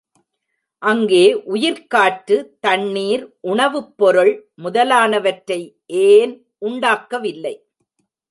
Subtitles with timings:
[0.81, 1.25] அங்கே
[1.47, 4.49] உயிர்க்காற்று, தண்ணீர், உணவுப் பொருள்
[4.63, 5.59] முதலானவற்றை
[5.85, 6.33] ஏன்
[6.57, 7.55] உண்டாக்கவில்லை?